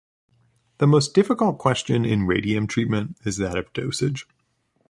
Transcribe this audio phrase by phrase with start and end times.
[0.79, 4.27] The most difficult question in radium treatment is that of dosage.